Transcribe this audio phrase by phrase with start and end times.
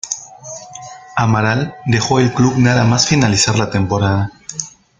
[1.15, 4.31] Amaral dejó el club nada más finalizar la temporada.